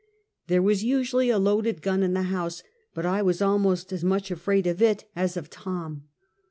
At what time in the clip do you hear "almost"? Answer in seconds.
3.39-3.93